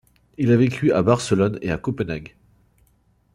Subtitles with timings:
[0.39, 2.35] Il a vécu à Barcelone et à Copenhague.